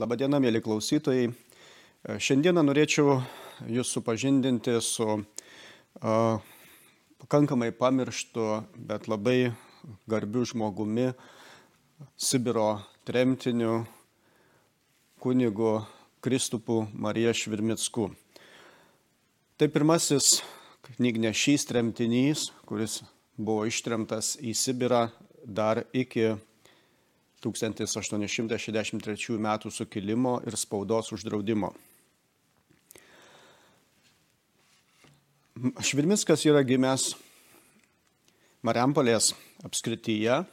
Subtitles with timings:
[0.00, 1.26] Labadiena, mėly klausytojai.
[2.24, 3.18] Šiandieną norėčiau
[3.68, 6.46] Jūs supažindinti su uh,
[7.20, 8.46] pakankamai pamirštu,
[8.80, 9.50] bet labai
[10.08, 11.10] garbiu žmogumi,
[12.16, 13.82] Sibiro tremtiniu,
[15.20, 15.74] kunigu
[16.24, 18.08] Kristupu Marija Švirmicku.
[19.60, 20.38] Tai pirmasis
[20.94, 23.02] knygnešys tremtinys, kuris
[23.36, 25.10] buvo ištremtas į Sibirą
[25.44, 26.38] dar iki
[27.40, 29.48] 1863 m.
[29.70, 31.72] sukilimo ir spaudos uždraudimo.
[35.60, 37.14] Švirmickas yra gimęs
[38.64, 40.44] Mariampolės apskrityje,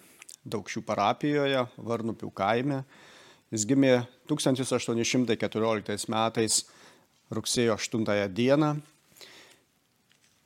[0.47, 2.81] Daugšių parapijoje, Varnupių kaime.
[3.51, 6.61] Jis gimė 1814 metais
[7.31, 8.77] rugsėjo 8 dieną.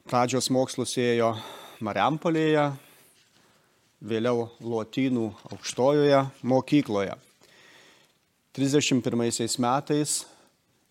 [0.09, 1.35] Pradžios mokslus ėjo
[1.85, 2.71] Mariampolėje,
[4.01, 7.15] vėliau Lotynų aukštojoje mokykloje.
[8.57, 10.15] 31 metais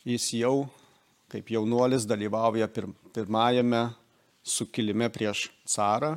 [0.06, 0.70] jis jau
[1.30, 3.84] kaip jaunuolis dalyvauja pir, pirmajame
[4.42, 6.16] sukilime prieš carą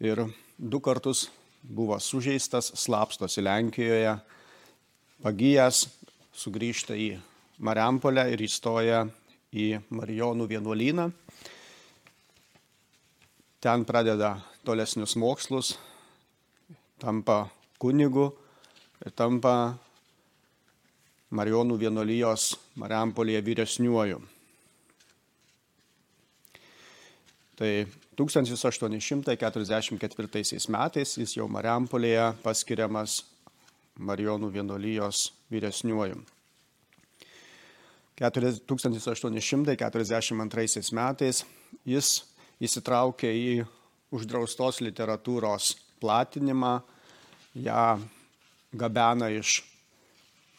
[0.00, 0.22] ir
[0.56, 1.26] du kartus
[1.60, 4.14] buvo sužeistas, slapstosi Lenkijoje,
[5.24, 5.82] pagyjęs,
[6.36, 7.16] sugrįžta į
[7.66, 9.02] Mariampolę ir įstoja
[9.56, 11.10] į Marijonų vienuolyną.
[13.60, 15.74] Ten pradeda tolesnius mokslus,
[16.98, 18.32] tampa kunigu
[19.04, 19.76] ir tampa
[21.36, 24.20] Marijonų vienolyjos Mariampolėje vyresniuoju.
[27.56, 27.86] Tai
[28.16, 33.24] 1844 metais jis jau Mariampolėje paskiriamas
[33.98, 36.16] Marijonų vienolyjos vyresniuoju.
[38.16, 41.44] 1842 metais
[41.84, 42.24] jis
[42.64, 43.68] įsitraukė į
[44.16, 46.80] uždraustos literatūros platinimą,
[47.54, 47.86] ją
[48.76, 49.62] gabena iš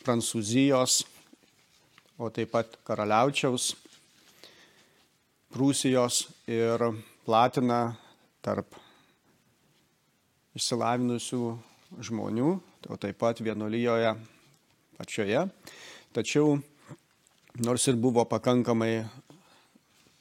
[0.05, 1.01] Prancūzijos,
[2.17, 3.75] o taip pat Karaliaučiaus,
[5.51, 6.81] Prūsijos ir
[7.25, 7.95] platina
[8.43, 8.75] tarp
[10.57, 11.41] išsilavinusių
[12.03, 12.49] žmonių,
[12.87, 14.11] o taip pat vienuolyjoje
[14.97, 15.45] pačioje.
[16.15, 16.57] Tačiau
[17.63, 19.05] nors ir buvo pakankamai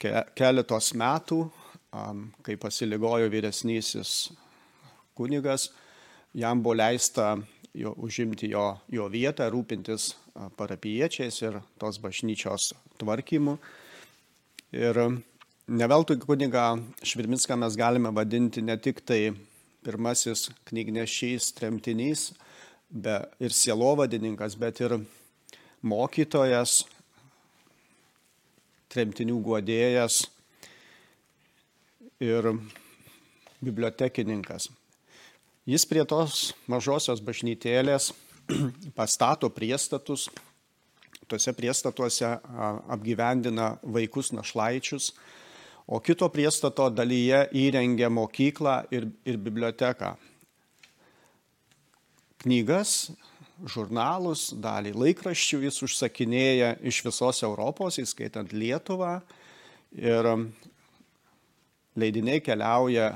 [0.00, 1.42] keletos metų
[1.90, 4.30] kai pasiligojo vyresnysis
[5.18, 5.70] kunigas,
[6.34, 7.34] jam buvo leista
[7.74, 10.14] jo, užimti jo, jo vietą, rūpintis
[10.56, 13.56] parapiečiais ir tos bažnyčios tvarkymu.
[14.70, 15.00] Ir
[15.66, 19.32] neveltui kuniga Švirminską mes galime vadinti ne tik tai
[19.84, 22.30] pirmasis knygnešys, tremtinys
[22.90, 24.98] be, ir sielovadininkas, bet ir
[25.82, 26.84] mokytojas,
[28.90, 30.24] tremtinių guodėjas
[32.20, 32.52] ir
[33.64, 34.68] bibliotekininkas.
[35.68, 38.10] Jis prie tos mažosios bažnytėlės
[38.98, 40.28] pastato priestatus,
[41.30, 42.32] tuose priestatuose
[42.90, 45.12] apgyvendina vaikus našlaičius,
[45.90, 50.14] o kito priestato dalyje įrengia mokyklą ir, ir biblioteką.
[52.40, 53.10] Knygas,
[53.68, 59.18] žurnalus, dalį laikraščių jis užsakinėja iš visos Europos, įskaitant Lietuvą.
[59.98, 60.28] Ir
[61.98, 63.10] leidiniai keliauja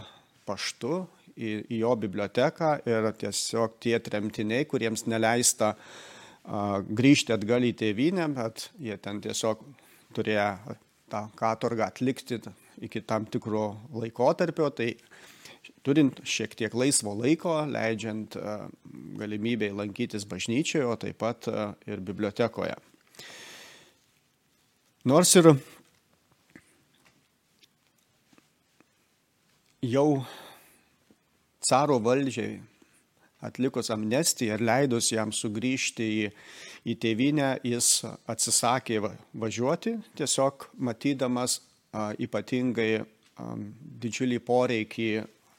[0.49, 1.05] paštu
[1.37, 8.29] į, į jo biblioteką ir tiesiog tie tremtiniai, kuriems neleista a, grįžti atgal į tėvynę,
[8.37, 9.63] bet jie ten tiesiog
[10.15, 10.77] turėjo
[11.13, 12.41] tą katorgą atlikti
[12.85, 14.95] iki tam tikro laikotarpio, tai
[15.87, 18.37] turint šiek tiek laisvo laiko, leidžiant
[19.21, 21.49] galimybę lankytis bažnyčioje, o taip pat
[21.87, 22.75] ir bibliotekoje.
[25.05, 25.51] Nors ir
[29.91, 30.25] jau
[31.65, 32.61] caro valdžiai
[33.45, 36.31] atlikus amnestiją ir leidus jam sugrįžti į,
[36.89, 41.59] į tėvynę, jis atsisakė važiuoti, tiesiog matydamas
[41.93, 43.05] a, ypatingai a,
[44.01, 45.11] didžiulį poreikį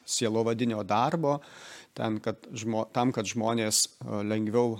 [0.06, 1.38] sielovadinio darbo,
[1.98, 4.80] ten, kad žmo, tam, kad žmonės a, lengviau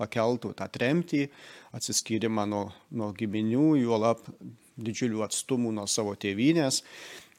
[0.00, 1.28] pakeltų tą tremtį,
[1.74, 4.26] atsiskyrimą nuo, nuo giminių, juolap
[4.74, 6.82] didžiulių atstumų nuo savo tėvynės.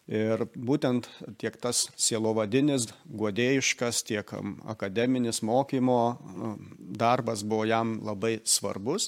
[0.06, 1.07] Ir būtent
[1.42, 4.30] tiek tas sielovadinis, guodėjiškas, tiek
[4.69, 5.98] akademinis mokymo
[6.78, 9.07] darbas buvo jam labai svarbus,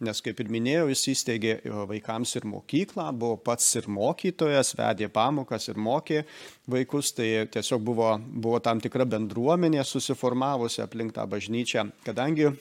[0.00, 1.58] nes, kaip ir minėjau, jis įsteigė
[1.92, 6.24] vaikams ir mokyklą, buvo pats ir mokytojas, vedė pamokas ir mokė
[6.72, 12.54] vaikus, tai tiesiog buvo, buvo tam tikra bendruomenė susiformavusi aplink tą bažnyčią, kadangi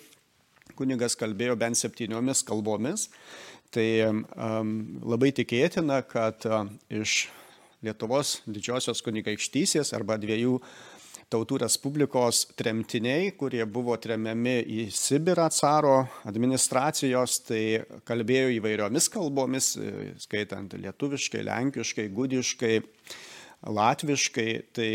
[0.75, 3.07] kunigas kalbėjo bent septyniomis kalbomis,
[3.71, 7.29] tai um, labai tikėtina, kad uh, iš
[7.85, 10.57] Lietuvos didžiosios kunigaikštysės arba dviejų
[11.29, 17.61] tautų respublikos tremtiniai, kurie buvo tremiami į Sibirą caro administracijos, tai
[18.09, 19.71] kalbėjo įvairiomis kalbomis,
[20.25, 22.73] skaitant lietuviškai, lenkiškai, gudiškai,
[23.79, 24.49] latviškai.
[24.73, 24.91] Tai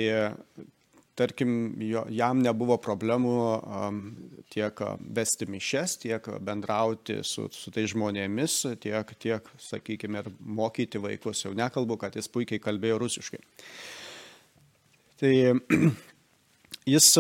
[1.19, 4.00] tarkim, jo, jam nebuvo problemų um,
[4.52, 4.81] tiek
[5.14, 11.44] vesti mišes, tiek bendrauti su, su tai žmonėmis, tiek, tiek, sakykime, ir mokyti vaikus.
[11.46, 13.43] Jau nekalbu, kad jis puikiai kalbėjo rusiškai.
[15.22, 15.34] Tai
[16.94, 17.11] jis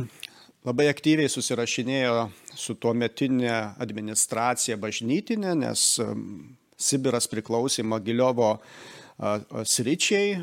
[0.68, 5.90] labai aktyviai susirašinėjo su tuo metinė administracija bažnytinė, nes
[6.78, 8.52] Sibiras priklausė Magiliovo
[9.18, 10.36] sričiai.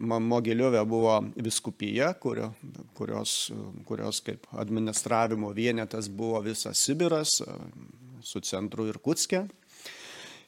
[0.00, 2.50] Mogiliovė buvo viskupija, kurio,
[2.98, 3.52] kurios,
[3.86, 7.40] kurios kaip administravimo vienetas buvo visas Sibiras
[8.26, 9.46] su centru ir Kutskė.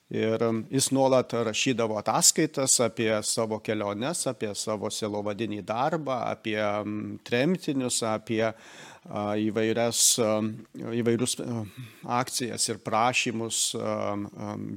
[0.09, 0.41] Ir
[0.73, 6.57] jis nuolat rašydavo ataskaitas apie savo keliones, apie savo selovadinį darbą, apie
[7.29, 8.41] tremtinius, apie
[9.07, 10.03] įvairias,
[11.01, 11.39] įvairius
[12.05, 13.63] akcijas ir prašymus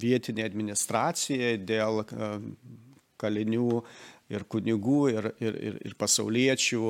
[0.01, 2.03] vietinė administracijai dėl
[3.21, 3.81] kalinių
[4.31, 6.83] ir kunigų ir, ir, ir, ir pasauliečių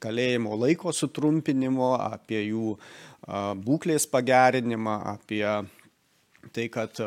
[0.00, 2.76] kalėjimo laiko sutrumpinimo, apie jų
[3.66, 5.44] būklės pagerinimą, apie
[6.54, 7.00] tai, kad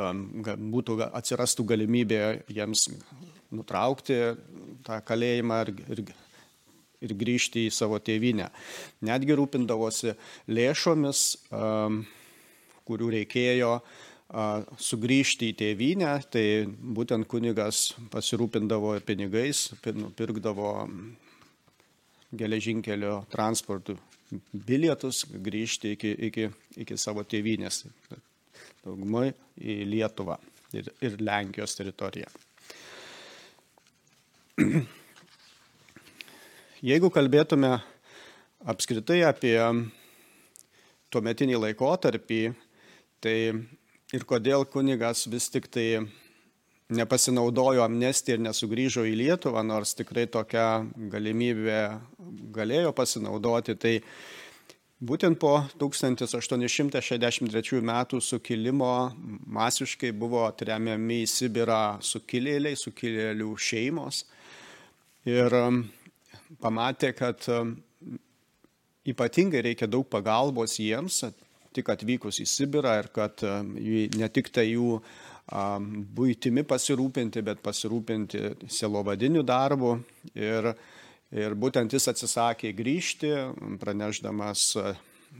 [0.75, 2.21] būtų atsirastų galimybė
[2.53, 2.85] jiems
[3.53, 4.19] nutraukti
[4.85, 6.03] tą kalėjimą ir, ir,
[7.03, 8.49] ir grįžti į savo tėvynę.
[9.07, 10.15] Netgi rūpindavosi
[10.51, 12.01] lėšomis, um,
[12.87, 13.77] kurių reikėjo
[14.81, 20.71] sugrįžti į tėvynę, tai būtent kunigas pasirūpindavo pinigais, nupirkdavo
[22.33, 23.97] geležinkelio transportų
[24.51, 26.47] bilietus grįžti iki, iki,
[26.81, 27.83] iki savo tėvynės
[28.83, 29.29] daugumai
[29.61, 30.39] į Lietuvą
[30.73, 32.33] ir, ir Lenkijos teritoriją.
[36.83, 37.77] Jeigu kalbėtume
[38.67, 39.55] apskritai apie
[41.15, 42.39] tuometinį laikotarpį,
[43.23, 43.35] tai
[44.11, 46.01] ir kodėl kunigas vis tik tai
[46.91, 50.83] nepasinaudojo amnestiją ir nesugrįžo į Lietuvą, nors tikrai tokia
[51.15, 51.79] galimybė
[52.59, 53.95] galėjo pasinaudoti, tai
[55.03, 59.11] Būtent po 1863 metų sukilimo
[59.51, 64.21] masiškai buvo tremiami į Sibirą sukilėliai, sukilėlių šeimos.
[65.27, 65.51] Ir
[66.61, 67.75] pamatė, kad um,
[69.07, 71.23] ypatingai reikia daug pagalbos jiems,
[71.73, 74.97] tik atvykus į Sibirą ir kad um, ne tik tai jų
[76.15, 79.97] būtimi pasirūpinti, bet pasirūpinti selovadiniu darbu.
[80.39, 80.69] Ir
[81.33, 83.31] Ir būtent jis atsisakė grįžti,
[83.81, 84.91] praneždamas e,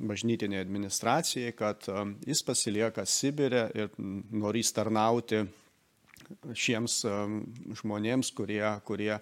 [0.01, 1.86] bažnytinė administracijai, kad
[2.25, 3.91] jis pasilieka Sibirė ir
[4.34, 5.43] norys tarnauti
[6.58, 6.96] šiems
[7.77, 9.20] žmonėms, kurie, kurie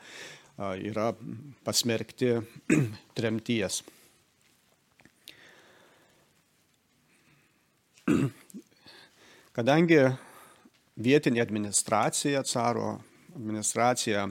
[0.58, 1.14] yra
[1.64, 2.34] pasmerkti
[3.18, 3.84] tremties.
[9.56, 10.00] Kadangi
[11.02, 13.00] vietinė administracija, caro
[13.36, 14.28] administracija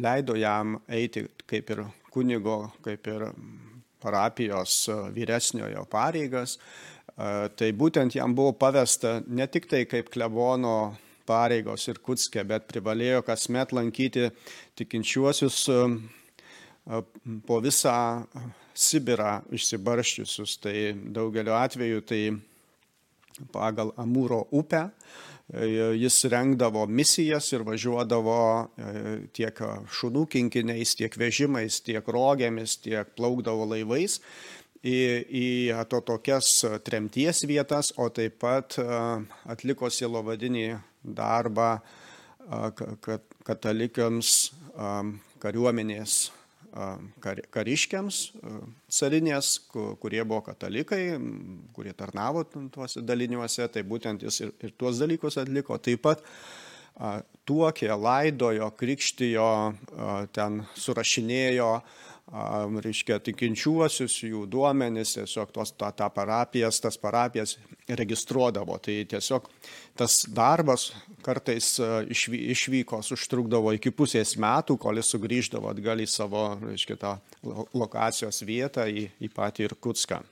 [0.00, 3.26] leido jam eiti kaip ir kunigo, kaip ir
[4.02, 6.58] parapijos vyresniojo pareigas.
[7.16, 13.22] Tai būtent jam buvo pavesta ne tik tai kaip klebono pareigos ir Kutskė, bet privalėjo
[13.26, 14.30] kasmet lankyti
[14.78, 15.64] tikinčiuosius
[17.46, 17.96] po visą
[18.76, 20.58] Sibirą išsibarščiusius.
[20.62, 20.76] Tai
[21.16, 22.20] daugeliu atveju tai
[23.52, 24.90] pagal Amūro upę
[25.94, 28.38] jis rengdavo misijas ir važiuodavo
[29.36, 29.60] tiek
[29.98, 34.18] šunų kinkiniais, tiek vežimais, tiek rogėmis, tiek plaukdavo laivais
[34.84, 35.46] į, į
[35.90, 36.50] to tokias
[36.86, 38.78] tremties vietas, o taip pat
[39.48, 40.68] atliko silovadinį
[41.02, 41.76] darbą
[43.46, 44.32] katalikams
[45.42, 46.18] kariuomenės
[47.22, 48.20] kar, kariškiams
[48.98, 51.16] carinės, kurie buvo katalikai,
[51.76, 55.78] kurie tarnavo tuose daliniuose, tai būtent jis ir, ir tuos dalykus atliko.
[55.82, 56.24] Taip pat
[57.48, 59.50] tuokė, laidojo, krikštijo,
[60.36, 61.70] ten surašinėjo
[62.26, 67.56] reiškia, tikinčiuosius, jų duomenis, tiesiog tos, tą, tą parapijas, tas parapijas
[67.86, 68.78] registruodavo.
[68.82, 69.46] Tai tiesiog
[69.96, 70.90] tas darbas
[71.22, 71.76] kartais
[72.10, 77.18] išvy, išvykos užtrukdavo iki pusės metų, kol jis sugrįždavo atgal į savo, reiškia, tą
[77.74, 80.24] lokacijos vietą, į, į patį Irkutską.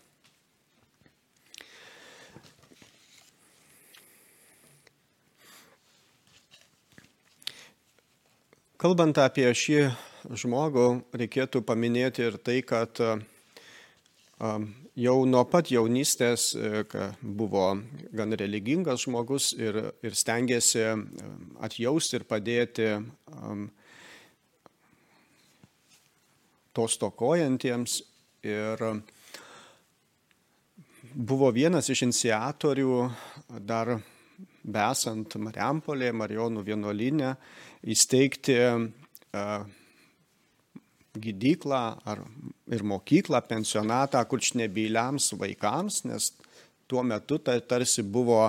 [8.85, 9.79] Kalbant apie šį
[10.33, 13.01] žmogų reikėtų paminėti ir tai, kad
[14.95, 16.53] jau nuo pat jaunystės
[17.21, 17.67] buvo
[18.15, 20.87] gan religingas žmogus ir, ir stengiasi
[21.65, 22.89] atjausti ir padėti
[26.75, 28.01] to stokojantiems.
[28.45, 28.83] Ir
[31.15, 32.99] buvo vienas iš iniciatorių
[33.65, 33.95] dar
[34.65, 37.31] besant Mariampolė, Marijonų vienuolinę,
[37.95, 38.59] įsteigti
[41.21, 42.23] gydyklą ar
[42.73, 46.33] ir mokyklą, pensionatą kurčnebyliams vaikams, nes
[46.89, 48.49] tuo metu tai tarsi buvo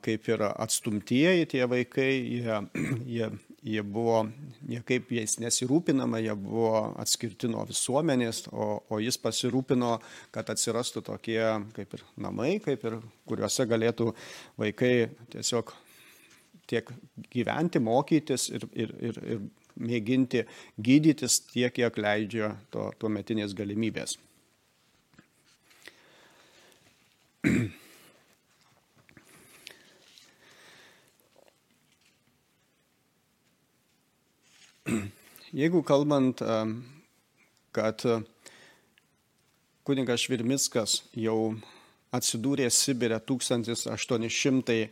[0.00, 2.60] kaip ir atstumtieji tie vaikai, jie,
[3.16, 3.26] jie,
[3.68, 4.22] jie buvo
[4.68, 9.98] niekaip jais nesirūpinama, jie buvo atskirti nuo visuomenės, o, o jis pasirūpino,
[10.32, 11.42] kad atsirastų tokie
[11.76, 12.98] kaip ir namai, kaip ir
[13.28, 14.14] kuriuose galėtų
[14.60, 15.74] vaikai tiesiog
[16.68, 16.88] tiek
[17.32, 19.44] gyventi, mokytis ir, ir, ir, ir
[19.78, 20.44] mėginti
[20.78, 24.18] gydytis tiek, kiek leidžia to, tuo metinės galimybės.
[35.58, 36.42] Jeigu kalbant,
[37.72, 38.04] kad
[39.88, 41.54] kunigas Švirmickas jau
[42.12, 44.88] atsidūrė Sibirė 1800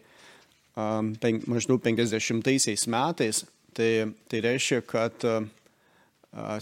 [1.49, 3.45] maždaug 50 metais,
[3.77, 3.91] Tai,
[4.25, 5.25] tai reiškia, kad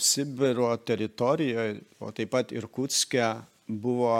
[0.03, 3.23] Sibiro teritorijoje, o taip pat ir Kutske
[3.67, 4.15] buvo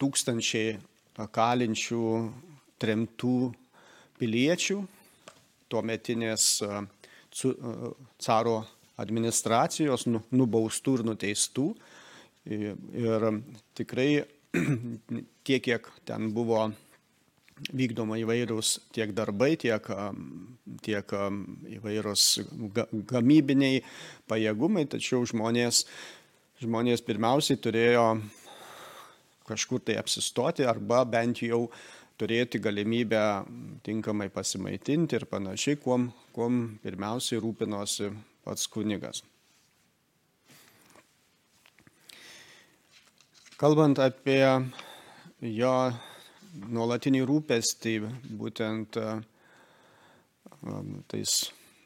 [0.00, 0.78] tūkstančiai
[1.32, 2.06] kalinčių
[2.80, 3.36] tremtų
[4.20, 4.78] piliečių,
[5.72, 6.48] tuometinės
[8.24, 8.56] caro
[9.00, 11.66] administracijos nu, nubaustų ir nuteistų.
[12.48, 13.28] Ir
[13.76, 14.08] tikrai
[15.46, 16.66] tiek, kiek ten buvo
[17.74, 19.86] vykdoma įvairūs tiek darbai, tiek,
[20.82, 21.14] tiek
[21.78, 22.24] įvairūs
[23.10, 23.82] gamybiniai
[24.30, 25.84] pajėgumai, tačiau žmonės,
[26.62, 28.06] žmonės pirmiausiai turėjo
[29.48, 31.68] kažkur tai apsistoti arba bent jau
[32.18, 33.22] turėti galimybę
[33.84, 38.10] tinkamai pasimaitinti ir panašiai, kuom, kuom pirmiausiai rūpinosi
[38.44, 39.22] pats kunigas.
[43.58, 44.42] Kalbant apie
[45.54, 45.74] jo
[46.54, 47.94] nuolatinį rūpestį
[48.38, 48.98] būtent
[51.10, 51.36] tais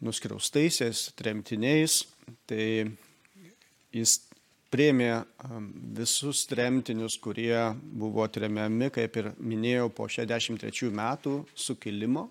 [0.05, 2.03] nuskriaustaisiais, tremtiniais,
[2.47, 2.87] tai
[3.95, 4.19] jis
[4.73, 5.11] priemė
[5.97, 12.29] visus tremtinius, kurie buvo tremiami, kaip ir minėjau, po 63 metų sukilimo.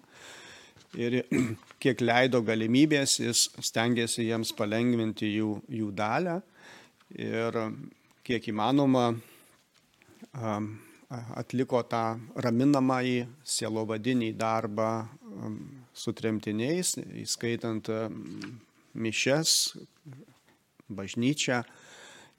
[0.98, 1.20] Ir
[1.84, 6.40] kiek leido galimybės, jis stengiasi jiems palengvinti jų, jų dalę
[7.18, 7.58] ir
[8.28, 9.10] kiek įmanoma
[11.10, 14.90] atliko tą raminamąjį sielovadinį darbą
[15.24, 15.60] um,
[15.96, 18.18] su tremtiniais, įskaitant um,
[18.98, 19.78] mišes,
[20.88, 21.62] bažnyčią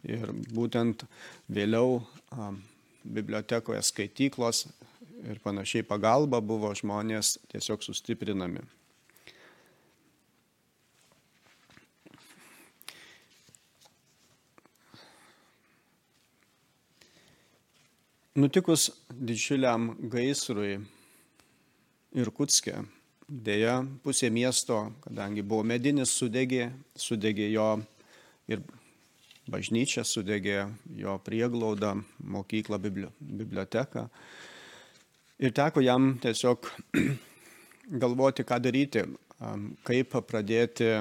[0.08, 1.04] ir būtent
[1.48, 2.60] vėliau um,
[3.04, 4.66] bibliotekoje skaityklos
[5.25, 8.62] ir panašiai pagalba buvo žmonės tiesiog sustiprinami.
[18.38, 20.76] Nutikus didžiuliam gaisrui
[22.14, 22.85] Irkutske,
[23.26, 27.64] dėja pusė miesto, kadangi buvo medinis, sudegė, sudegė jo
[28.47, 28.62] ir
[29.50, 30.68] bažnyčia, sudegė
[31.00, 31.97] jo prieglaudą,
[32.37, 32.78] mokyklą,
[33.18, 34.04] biblioteką.
[35.42, 36.71] Ir teko jam tiesiog
[38.04, 39.02] galvoti, ką daryti,
[39.88, 40.92] kaip pradėti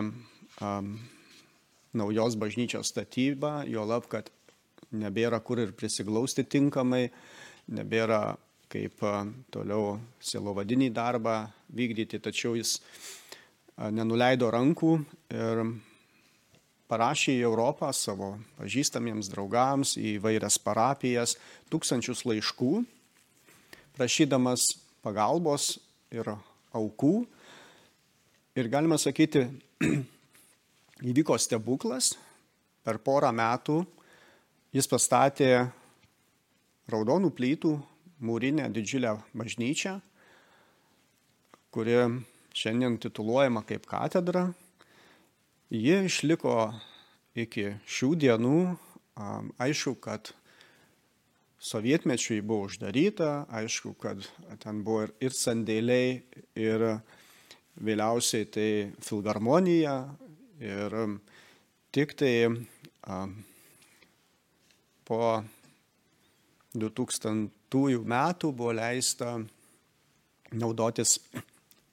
[1.94, 4.34] naujos bažnyčios statybą, jo lab, kad
[4.96, 7.08] nebėra kur ir prisiglausti tinkamai,
[7.74, 8.38] nebėra
[8.72, 9.04] kaip
[9.52, 11.40] toliau silovadinį darbą
[11.76, 12.78] vykdyti, tačiau jis
[13.78, 14.94] nenuleido rankų
[15.36, 15.64] ir
[16.88, 21.36] parašė į Europą savo pažįstamiems draugams, į vairias parapijas
[21.72, 22.84] tūkstančius laiškų,
[23.98, 24.70] prašydamas
[25.04, 25.76] pagalbos
[26.14, 26.32] ir
[26.76, 27.16] aukų.
[28.58, 29.46] Ir galima sakyti,
[31.12, 32.16] įvyko stebuklas,
[32.88, 33.84] per porą metų
[34.76, 35.52] jis pastatė
[36.92, 37.74] raudonų plytų
[38.24, 39.98] mūrinę didžiulę bažnyčią,
[41.72, 42.00] kuri
[42.58, 44.48] šiandien tituluojama kaip katedra.
[45.70, 46.72] Ji išliko
[47.38, 48.60] iki šių dienų.
[49.62, 50.32] Aišku, kad
[51.58, 54.22] sovietmečiui buvo uždaryta, aišku, kad
[54.62, 56.22] ten buvo ir sandėliai,
[56.56, 56.86] ir
[57.82, 58.70] vėliausiai tai
[59.04, 59.98] filharmonija.
[60.62, 60.96] Ir
[61.94, 62.34] tik tai
[65.08, 65.42] po
[66.76, 67.48] 2000
[68.08, 69.38] metų buvo leista
[70.52, 71.18] naudotis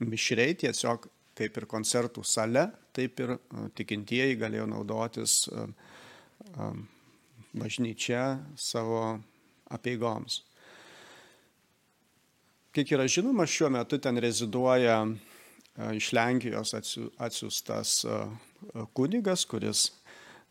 [0.04, 3.36] mišriai tiesiog kaip ir koncertų sale, taip ir
[3.74, 5.48] tikintieji galėjo naudotis
[7.54, 8.24] bažnyčia
[8.58, 9.00] savo
[9.74, 10.42] apieigoms.
[12.74, 15.00] Kiek yra žinoma, šiuo metu ten reziduoja
[15.94, 18.00] iš Lenkijos atsiųstas
[18.94, 19.88] kunigas, kuris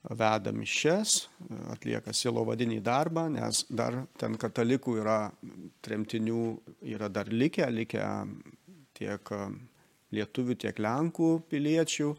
[0.04, 1.28] veda mišes,
[1.72, 5.20] atlieka silovadinį darbą, nes dar ten katalikų yra,
[5.86, 6.42] tremtinių
[6.96, 8.04] yra dar likę, likę
[9.00, 9.32] tiek
[10.14, 12.10] lietuvių, tiek lenkų piliečių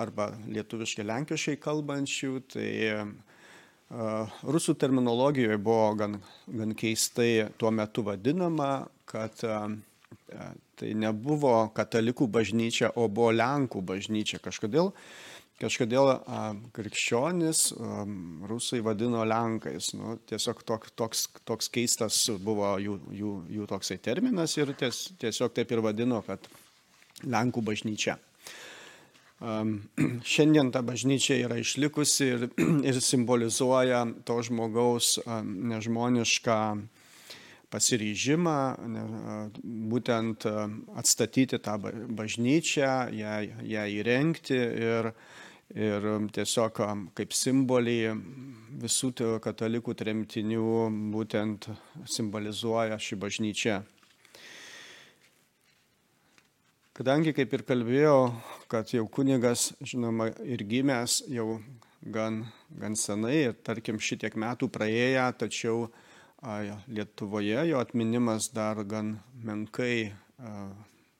[0.00, 2.32] arba lietuviškai lenkiškai kalbančių.
[2.50, 2.68] Tai
[4.54, 9.34] rusų terminologijoje buvo gan, gan keistai tuo metu vadinama, kad
[10.78, 14.38] tai nebuvo katalikų bažnyčia, o buvo lenkų bažnyčia.
[14.42, 14.92] Kažkodėl
[15.60, 16.08] Kažkodėl
[16.72, 17.66] krikščionis
[18.48, 19.90] rusai vadino lenkais.
[19.92, 25.52] Nu, tiesiog tok, toks, toks keistas buvo jų, jų, jų toksai terminas ir ties, tiesiog
[25.58, 26.48] taip ir vadino, kad
[27.28, 28.16] lenkų bažnyčia.
[30.32, 32.46] Šiandien ta bažnyčia yra išlikusi ir,
[32.88, 36.58] ir simbolizuoja to žmogaus nežmonišką
[37.70, 38.56] pasiryžimą
[39.92, 40.48] būtent
[40.98, 41.76] atstatyti tą
[42.18, 43.36] bažnyčią, ją,
[43.76, 45.12] ją įrengti ir,
[45.74, 48.00] ir um, tiesiog um, kaip simbolį
[48.80, 49.12] visų
[49.44, 50.66] katalikų tremtinių
[51.14, 51.70] būtent
[52.08, 53.80] simbolizuoja ši bažnyčia.
[57.00, 58.16] Kadangi, kaip ir kalbėjau,
[58.68, 61.60] kad jau kunigas, žinoma, ir gimęs jau
[62.02, 62.42] gan,
[62.76, 65.86] gan senai, tarkim šitiek metų praėję, tačiau
[66.42, 66.58] a,
[66.92, 70.68] Lietuvoje jo atminimas dar gan menkai a,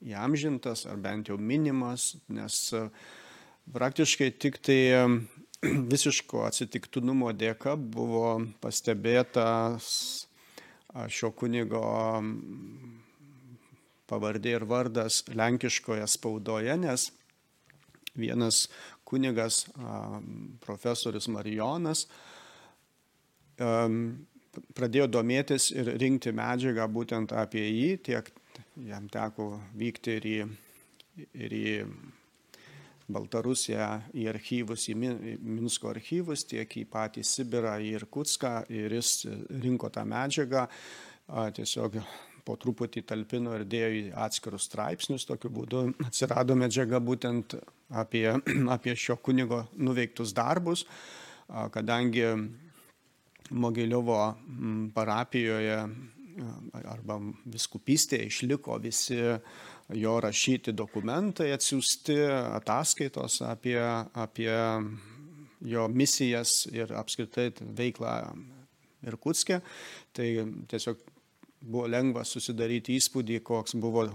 [0.04, 2.84] įamžintas, ar bent jau minimas, nes a,
[3.70, 4.80] Praktiškai tik tai
[5.92, 9.90] visiško atsitiktinumo dėka buvo pastebėtas
[11.12, 11.82] šio kunigo
[14.10, 17.10] pavardė ir vardas lenkiškoje spaudoje, nes
[18.18, 18.64] vienas
[19.06, 19.64] kunigas,
[20.64, 22.06] profesorius Marijonas,
[24.74, 28.32] pradėjo domėtis ir rinkti medžiagą būtent apie jį, tiek
[28.88, 30.38] jam teko vykti ir į,
[31.44, 31.74] ir į
[33.14, 39.26] Baltarusiją į archyvus, į Minsko archyvus, tiek į patį Sibirą, į Irkutską ir jis
[39.62, 40.66] rinko tą medžiagą,
[41.56, 42.00] tiesiog
[42.44, 47.58] po truputį talpino ir dėjo į atskirus straipsnius, tokiu būdu atsirado medžiaga būtent
[48.02, 48.26] apie,
[48.76, 50.86] apie šio kunigo nuveiktus darbus,
[51.74, 52.26] kadangi
[53.50, 54.18] Mogiliovo
[54.94, 55.78] parapijoje
[56.86, 57.16] arba
[57.50, 59.18] viskupystėje išliko visi
[59.94, 63.80] jo rašyti dokumentai, atsiųsti ataskaitos apie,
[64.14, 64.52] apie
[65.60, 68.14] jo misijas ir apskritai veiklą
[69.06, 69.60] Irkutskė.
[70.12, 70.26] Tai
[70.68, 71.00] tiesiog
[71.60, 74.06] buvo lengva susidaryti įspūdį, koks buvo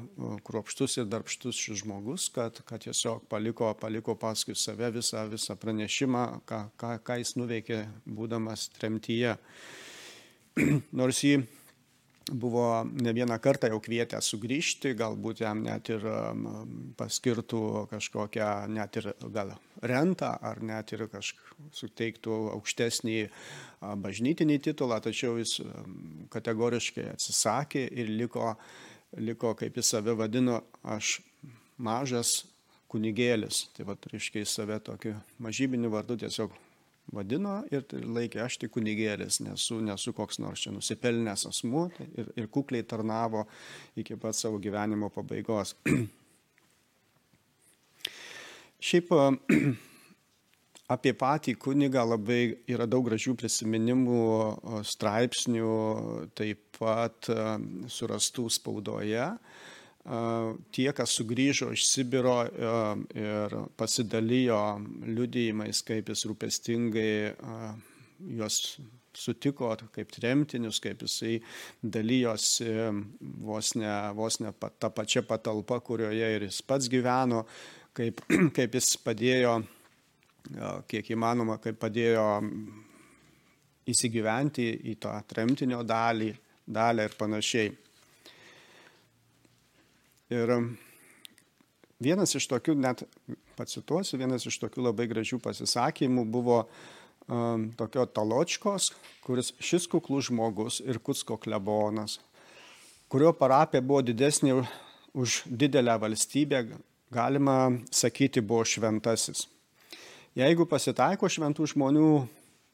[0.46, 6.26] kruopštus ir darbštus šis žmogus, kad, kad tiesiog paliko, paliko paskui save visą, visą pranešimą,
[6.50, 9.36] ką, ką, ką jis nuveikė būdamas tremtyje.
[11.00, 11.38] Nors jį
[12.32, 16.48] buvo ne vieną kartą jau kvietę sugrįžti, galbūt jam net ir um,
[16.98, 23.20] paskirtų kažkokią net ir gal rentą ar net ir kažkokį suteiktų aukštesnį
[24.02, 28.56] bažnytinį titulą, tačiau jis um, kategoriškai atsisakė ir liko,
[29.22, 31.20] liko kaip jis save vadino, aš
[31.78, 32.42] mažas
[32.92, 33.68] kunigėlis.
[33.76, 36.54] Tai va, reiškia, jis save tokiu mažybiniu vardu tiesiog
[37.14, 41.88] vadino ir laikė, aš tik kunigėlis, nesu, nesu koks nors čia nusipelnęs asmuo
[42.18, 43.46] ir, ir kukliai tarnavo
[44.00, 45.76] iki pat savo gyvenimo pabaigos.
[48.86, 49.08] Šiaip
[50.96, 54.26] apie patį kunigą labai yra daug gražių prisiminimų,
[54.86, 55.72] straipsnių,
[56.38, 57.32] taip pat
[57.90, 59.32] surastų spaudoje
[60.06, 64.60] tie, kas sugrįžo iš Sibiro ir pasidalijo
[65.08, 67.10] liudijimais, kaip jis rūpestingai
[68.36, 68.60] juos
[69.16, 71.40] sutiko kaip tremtinius, kaip jisai
[71.82, 72.68] dalyjosi
[73.46, 77.46] vos ne, vos ne tą pačią patalpą, kurioje ir jis pats gyveno,
[77.96, 78.22] kaip,
[78.58, 79.56] kaip jis padėjo,
[80.92, 82.28] kiek įmanoma, kaip padėjo
[83.90, 86.32] įsigyventi į tą tremtinio dalį,
[86.66, 87.74] dalį ir panašiai.
[90.34, 90.72] Ir um,
[92.02, 93.04] vienas iš tokių, net
[93.54, 96.64] pacituosiu, vienas iš tokių labai gražių pasisakymų buvo
[97.30, 98.90] um, tokio taločkos,
[99.22, 102.18] kuris šis kuklus žmogus ir Kutsko klebonas,
[103.06, 104.56] kurio parapė buvo didesnė
[105.14, 106.64] už didelę valstybę,
[107.14, 109.46] galima sakyti, buvo šventasis.
[110.36, 112.10] Jeigu pasitaiko šventų žmonių,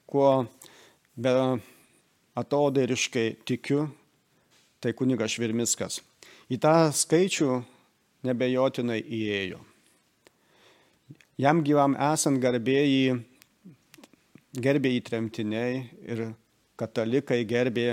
[0.07, 0.29] kuo
[1.19, 1.35] be
[2.39, 3.89] atodairiškai tikiu,
[4.81, 5.99] tai kunigas Švirmiskas
[6.51, 7.61] į tą skaičių
[8.27, 9.59] nebejotinai įėjo.
[11.41, 13.15] Jam gyvam esant garbėjai,
[14.59, 16.25] gerbėjai tremtiniai ir
[16.77, 17.87] katalikai gerbė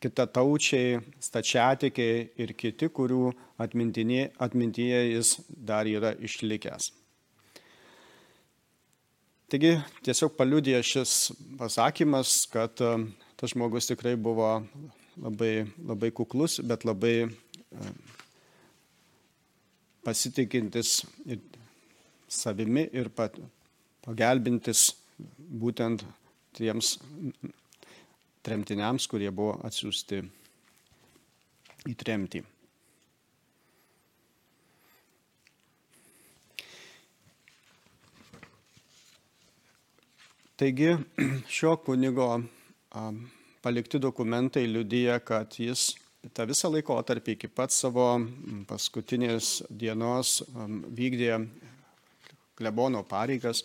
[0.00, 6.90] kitataučiai, stačiatikiai ir kiti, kurių atmintyje jis dar yra išlikęs.
[9.50, 9.74] Taigi
[10.06, 14.60] tiesiog paliudė šis pasakymas, kad tas žmogus tikrai buvo
[15.18, 17.30] labai, labai kuklus, bet labai
[20.04, 21.40] pasitikintis ir
[22.30, 24.90] savimi ir pagelbintis
[25.62, 26.04] būtent
[26.56, 26.96] tiems
[28.46, 30.22] tremtiniams, kurie buvo atsiųsti
[31.90, 32.42] į tremtį.
[40.60, 40.90] Taigi
[41.56, 42.28] šio kunigo
[43.64, 45.94] palikti dokumentai liudyja, kad jis
[46.28, 48.06] tą visą laikotarpį iki pat savo
[48.68, 50.40] paskutinės dienos
[50.96, 51.38] vykdė
[52.60, 53.64] klebono pareigas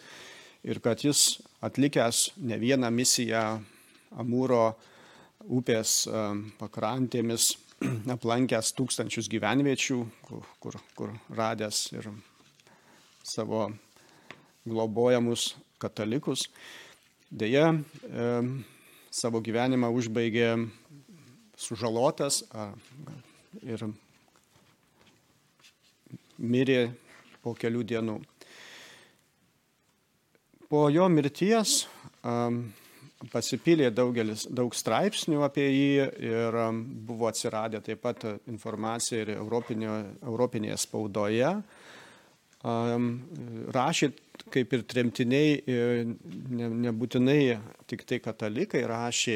[0.63, 3.45] ir kad jis atlikęs ne vieną misiją
[4.15, 4.69] Amūro
[5.51, 6.05] upės
[6.55, 7.49] pakrantėmis,
[8.15, 12.07] aplankęs tūkstančius gyvenviečių, kur, kur, kur radęs ir
[13.25, 13.67] savo
[14.63, 16.47] globojamus katalikus.
[17.29, 18.29] Deja, e,
[19.11, 20.53] savo gyvenimą užbaigė
[21.57, 22.43] sužalotas
[23.63, 23.85] ir
[26.37, 26.79] mirė
[27.43, 28.19] po kelių dienų.
[30.69, 31.85] Po jo mirties
[33.31, 36.57] pasipylė daugelis, daug straipsnių apie jį ir
[37.07, 41.51] buvo atsiradę taip pat informacija ir europinėje spaudoje
[43.75, 44.09] rašė,
[44.55, 45.59] kaip ir tremtiniai,
[46.55, 47.39] ne, nebūtinai
[47.89, 49.35] tik tai katalikai rašė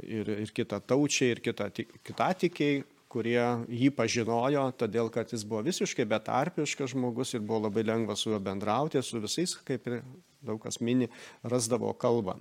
[0.00, 1.68] ir, ir kita taučiai, ir kita,
[2.06, 2.82] kitatikiai,
[3.14, 8.32] kurie jį pažinojo, todėl kad jis buvo visiškai betarpiškas žmogus ir buvo labai lengva su
[8.32, 10.00] juo bendrauti, su visais, kaip ir
[10.44, 11.08] daug kas mini,
[11.46, 12.34] rasdavo kalbą.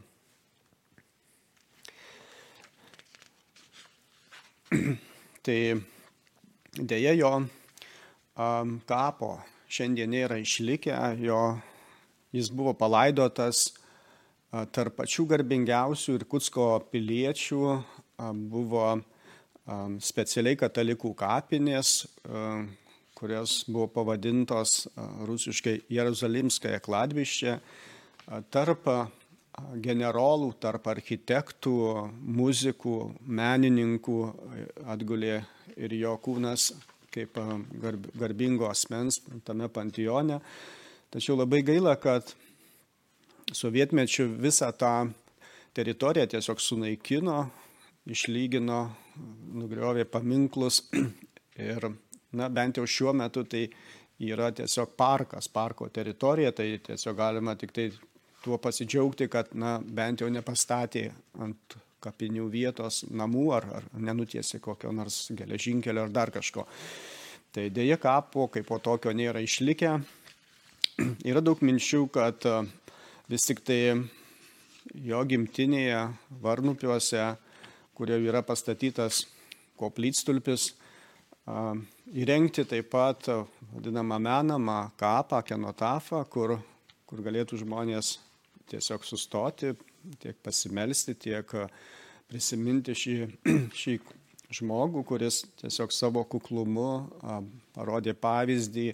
[5.45, 5.59] tai
[6.73, 9.36] dėja jo um, kapo
[9.73, 11.41] šiandien nėra išlikę, jo,
[12.34, 13.69] jis buvo palaidotas
[14.74, 17.62] tarp pačių garbingiausių ir Kutsko piliečių,
[18.52, 18.86] buvo
[20.04, 22.04] specialiai katalikų kapinės,
[23.17, 24.88] kurios buvo pavadintos
[25.30, 27.58] rusiškai Jeruzalimskaja kladviščia,
[28.54, 28.89] tarp
[29.86, 31.76] generolų, tarp architektų,
[32.38, 34.17] muzikų, menininkų
[34.89, 35.43] atgulė
[35.78, 36.72] ir jo kūnas
[37.13, 37.38] kaip
[38.17, 40.39] garbingo asmens tame pantione.
[41.13, 42.32] Tačiau labai gaila, kad
[43.54, 44.93] sovietmečių visą tą
[45.78, 47.36] teritoriją tiesiog sunaikino,
[48.10, 48.80] išlygino,
[49.62, 50.82] nugriovė paminklus
[51.69, 51.86] ir,
[52.34, 53.67] na, bent jau šiuo metu tai
[54.26, 57.91] yra tiesiog parkas, parko teritorija, tai tiesiog galima tik tai
[58.43, 61.08] tuo pasidžiaugti, kad, na, bent jau nepastatė
[61.45, 66.65] ant kapinių vietos, namų ar, ar nenutiesi kokio nors geležinkelio ar dar kažko.
[67.54, 69.93] Tai dėja kapo kaip po tokio nėra išlikę.
[71.29, 72.58] Yra daug minčių, kad e,
[73.32, 73.79] vis tik tai
[74.93, 76.01] jo gimtinėje,
[76.43, 77.23] Varnupiuose,
[77.97, 79.23] kurio yra pastatytas
[79.79, 81.63] koplytstulpis, e,
[82.23, 83.29] įrengti taip pat
[83.71, 86.60] vadinamą menamą kapą, kenotafą, kur,
[87.10, 88.19] kur galėtų žmonės
[88.69, 89.73] tiesiog sustoti,
[90.21, 91.58] tiek pasimelsti, tiek
[92.29, 93.17] prisiminti šį,
[93.82, 93.97] šį
[94.62, 96.91] žmogų, kuris tiesiog savo kuklumu
[97.73, 98.91] parodė pavyzdį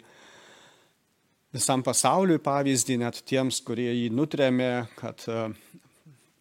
[1.56, 5.26] visam pasauliui, pavyzdį net tiems, kurie jį nutrėmė, kad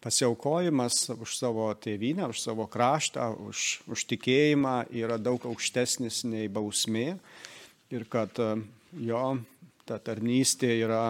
[0.03, 7.17] pasiaukojimas už savo tėvynę, už savo kraštą, už, už tikėjimą yra daug aukštesnis nei bausmė.
[7.89, 8.37] Ir kad
[8.93, 9.23] jo
[9.89, 11.03] ta tarnystė yra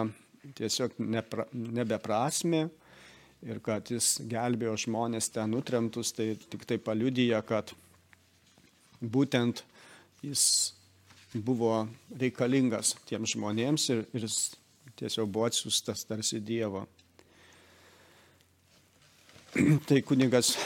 [0.56, 2.68] tiesiog nepra, nebeprasmė.
[3.40, 7.72] Ir kad jis gelbėjo žmonės ten nutremtus, tai tik tai paliudyja, kad
[9.00, 9.62] būtent
[10.20, 10.74] jis
[11.34, 11.88] buvo
[12.18, 14.36] reikalingas tiems žmonėms ir, ir jis
[14.98, 16.86] tiesiog buvo atsiųstas tarsi Dievo.
[19.88, 20.56] tai kunigas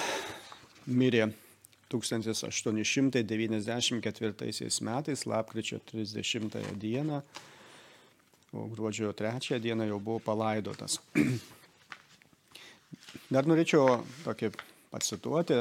[0.86, 1.32] mirė
[1.92, 7.22] 1894 metais, lapkričio 30 dieną,
[8.52, 11.00] o gruodžio 3 dieną jau buvo palaidotas.
[13.32, 14.50] Dar norėčiau tokį
[14.90, 15.54] pacituoti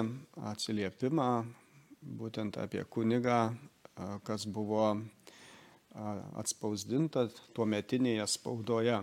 [0.51, 1.45] atsiliepimą
[2.19, 3.53] būtent apie kunigą,
[4.23, 4.85] kas buvo
[6.39, 8.99] atspausdinta tuo metinėje spaudoje.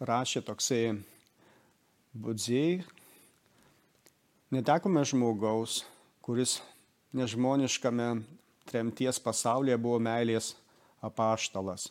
[0.00, 0.82] Rašė toksai
[2.16, 2.80] budziai,
[4.54, 5.82] netekome žmogaus,
[6.24, 6.58] kuris
[7.12, 8.10] nežmoniškame
[8.70, 10.54] tremties pasaulyje buvo meilės
[11.04, 11.90] apaštalas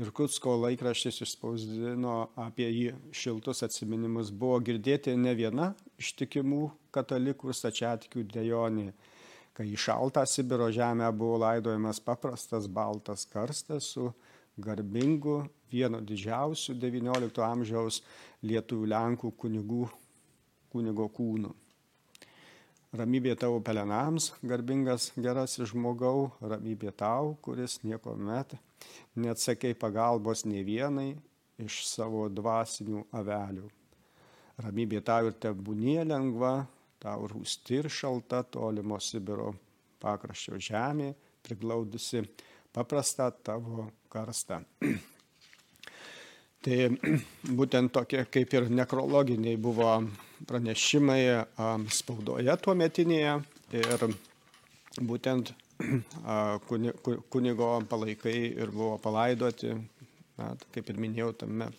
[0.00, 4.30] ir Kutsko laikraštis išspausdino apie jį šiltus atsiminimus.
[4.32, 6.60] Buvo girdėti ne viena ištikimų
[6.94, 8.86] katalikų ir stačiatikių dėjonė,
[9.56, 14.10] kai į šaltą Sibiro žemę buvo laidojamas paprastas baltas karstas su
[14.60, 18.02] garbingu vieno didžiausių XIX amžiaus
[18.42, 19.88] lietuvių Lenkų kunigų,
[20.72, 21.52] kunigo kūnu.
[22.90, 28.56] Ramybė tavo pelenams, garbingas gerasis žmogau, ramybė tau, kuris nieko met
[29.14, 31.12] neatsakei pagalbos nei vienai
[31.60, 33.68] iš savo dvasinių avelių.
[34.60, 36.66] Ramybė tau ir tebūnie lengva,
[37.00, 39.54] tau rūsti ir šalta tolimo Sibiro
[40.00, 41.12] pakraščio žemė,
[41.44, 42.22] priglaudusi
[42.72, 44.60] paprastą tavo karstą.
[46.60, 46.76] Tai
[47.56, 49.94] būtent tokie kaip ir nekrologiniai buvo
[50.48, 51.22] pranešimai
[51.88, 53.38] spaudoje tuo metinėje
[53.80, 54.04] ir
[55.00, 55.54] būtent
[57.32, 59.72] kunigo palaikai ir buvo palaidoti,
[60.36, 61.70] na, kaip ir minėjau, tame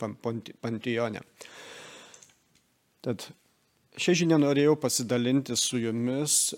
[0.66, 1.22] pantione.
[3.06, 3.28] Tad
[4.00, 6.54] šią žinią norėjau pasidalinti su jumis.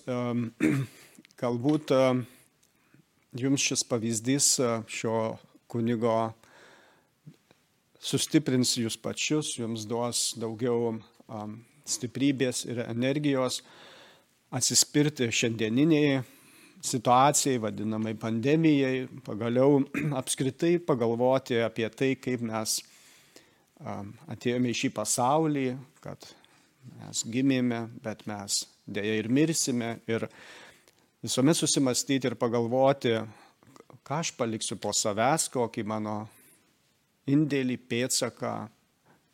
[1.41, 1.93] Galbūt
[3.41, 4.49] jums šis pavyzdys
[4.87, 5.17] šio
[5.71, 6.33] kunigo
[8.03, 10.93] sustiprins jūs pačius, jums duos daugiau
[11.89, 13.61] stiprybės ir energijos
[14.53, 16.21] atsispirti šiandieniniai
[16.83, 19.81] situacijai, vadinamai pandemijai, pagaliau
[20.21, 22.81] apskritai pagalvoti apie tai, kaip mes
[24.31, 25.67] atėjome į šį pasaulį,
[26.03, 26.27] kad
[26.99, 30.27] mes gimėme, bet mes dėja ir mirsime ir
[31.23, 33.15] visuomet susimastyti ir pagalvoti,
[34.03, 36.17] ką aš paliksiu po savęs, kokį mano
[37.29, 38.53] indėlį, pėtsaką,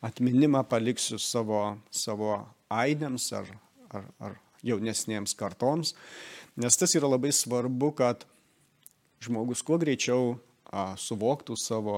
[0.06, 2.36] atminimą paliksiu savo, savo
[2.70, 3.50] ainėms ar,
[3.90, 5.94] ar, ar jaunesniems kartoms,
[6.60, 8.24] nes tas yra labai svarbu, kad
[9.24, 10.36] žmogus kuo greičiau
[10.70, 11.96] a, suvoktų savo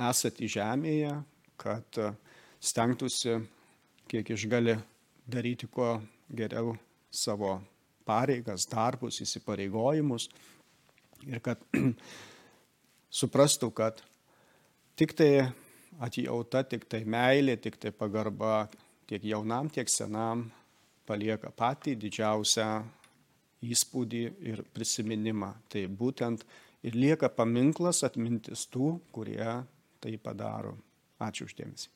[0.00, 1.16] esatį žemėje,
[1.60, 2.14] kad a,
[2.62, 3.40] stengtųsi,
[4.12, 4.76] kiek išgali
[5.24, 5.96] daryti kuo
[6.28, 6.76] geriau
[7.10, 7.56] savo
[8.04, 10.28] pareigas, darbus, įsipareigojimus
[11.26, 11.60] ir kad
[13.22, 14.02] suprastų, kad
[14.92, 15.48] Tik tai
[16.04, 18.68] atjauta, tik tai meilė, tik tai pagarba
[19.08, 20.44] tiek jaunam, tiek senam
[21.08, 22.66] palieka patį didžiausią
[23.64, 24.22] įspūdį
[24.52, 25.48] ir prisiminimą.
[25.72, 26.44] Tai būtent
[26.84, 29.48] ir lieka paminklas atmintis tų, kurie
[30.02, 30.76] tai padaro.
[31.22, 31.88] Ačiū uždėmesi.